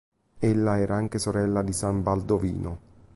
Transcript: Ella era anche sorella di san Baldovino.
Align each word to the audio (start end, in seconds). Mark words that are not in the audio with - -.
Ella 0.39 0.79
era 0.79 0.95
anche 0.95 1.19
sorella 1.19 1.61
di 1.61 1.73
san 1.73 2.01
Baldovino. 2.01 2.79